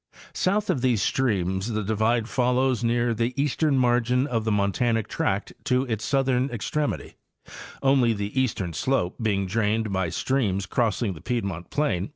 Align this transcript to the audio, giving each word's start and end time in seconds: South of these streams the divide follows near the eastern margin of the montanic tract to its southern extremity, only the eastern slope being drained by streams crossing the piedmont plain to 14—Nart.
South 0.33 0.71
of 0.71 0.81
these 0.81 0.99
streams 0.99 1.73
the 1.73 1.83
divide 1.83 2.27
follows 2.27 2.83
near 2.83 3.13
the 3.13 3.39
eastern 3.39 3.77
margin 3.77 4.25
of 4.25 4.45
the 4.45 4.51
montanic 4.51 5.05
tract 5.07 5.53
to 5.63 5.83
its 5.83 6.03
southern 6.03 6.49
extremity, 6.49 7.17
only 7.83 8.11
the 8.11 8.41
eastern 8.41 8.73
slope 8.73 9.15
being 9.21 9.45
drained 9.45 9.93
by 9.93 10.09
streams 10.09 10.65
crossing 10.65 11.13
the 11.13 11.21
piedmont 11.21 11.69
plain 11.69 12.01
to 12.01 12.07
14—Nart. 12.07 12.09